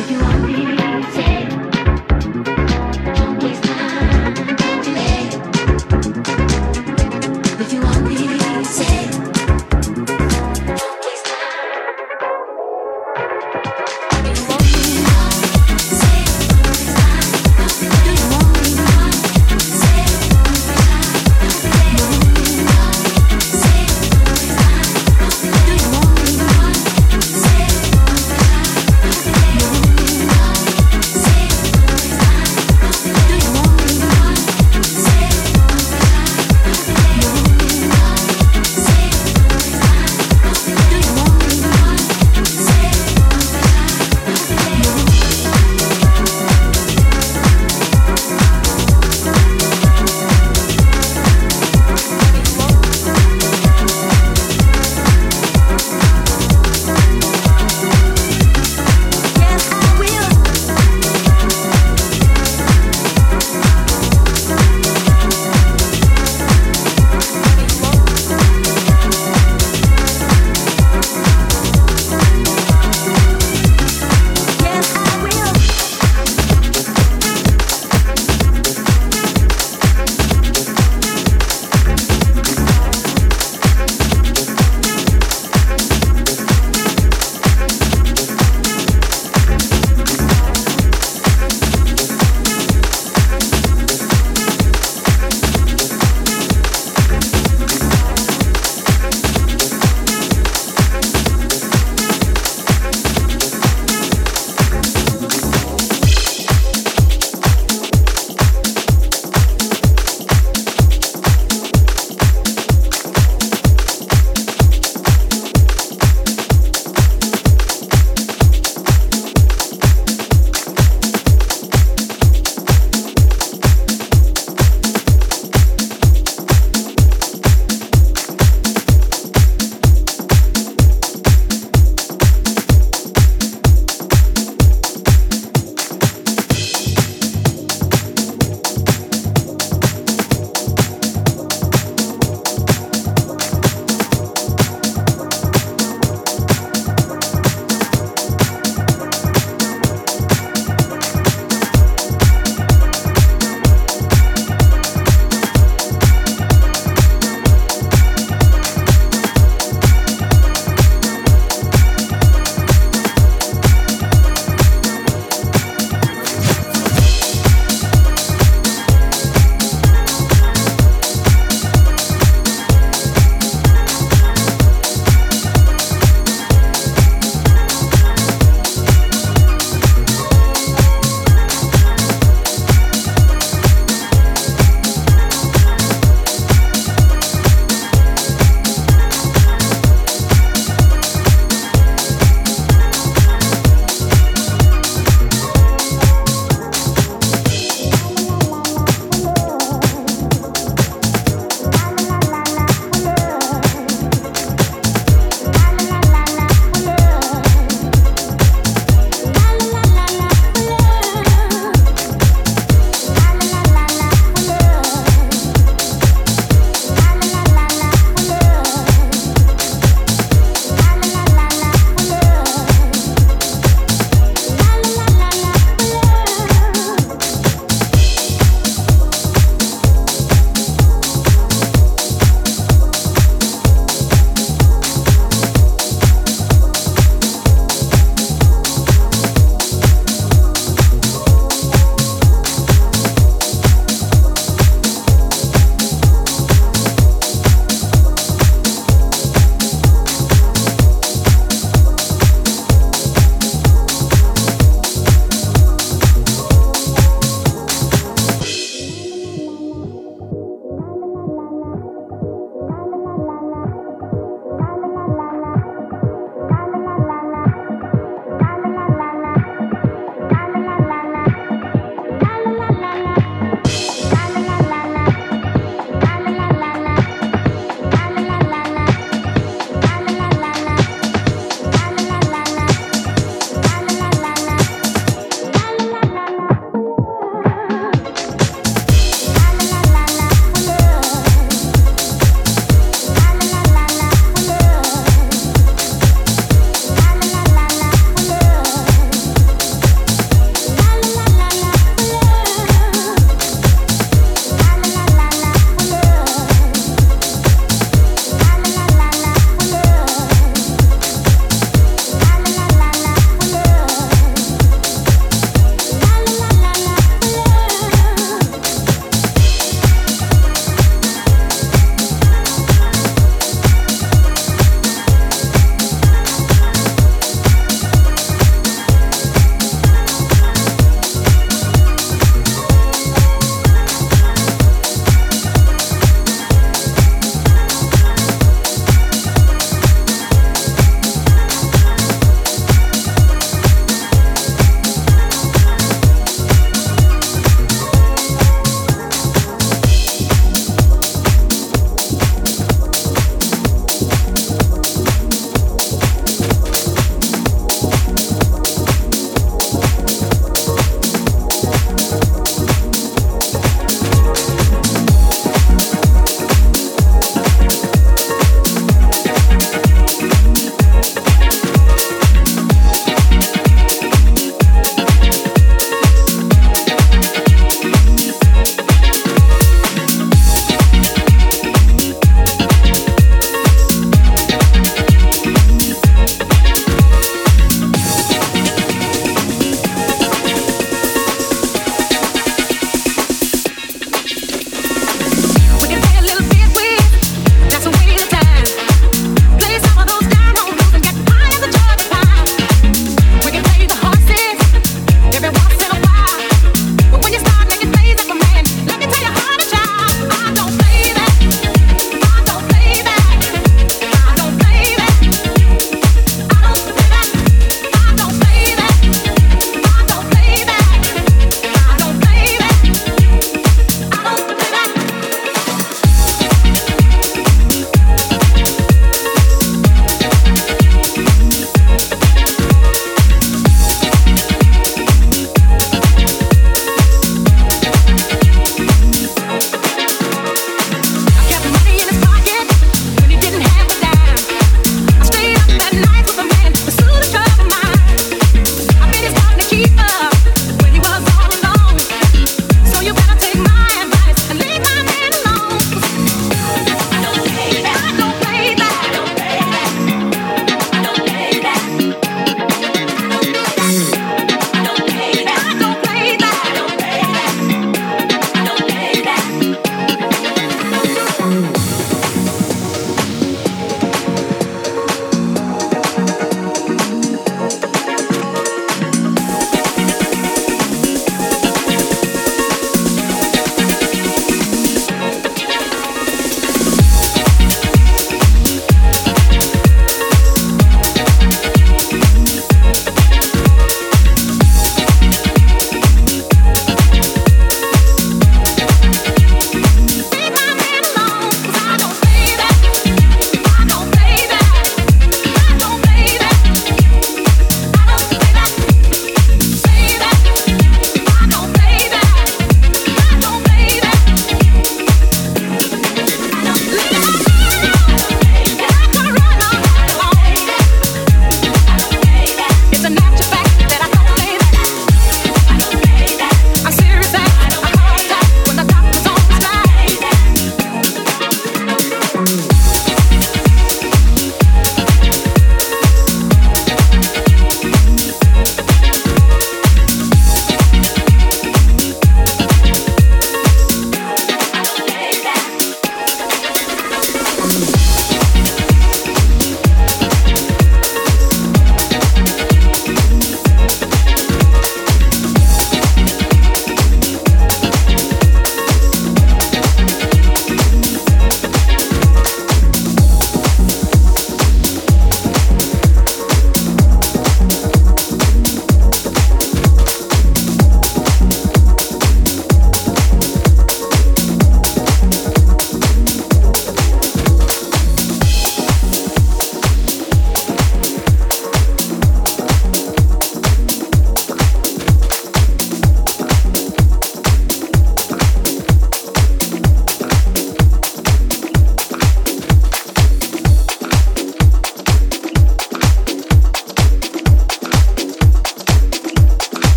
if 0.00 0.10
you 0.10 0.18
want. 0.18 0.39